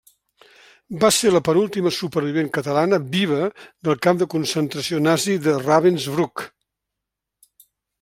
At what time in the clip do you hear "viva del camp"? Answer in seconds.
3.13-4.25